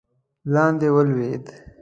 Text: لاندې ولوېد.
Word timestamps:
لاندې 0.53 0.87
ولوېد. 0.95 1.45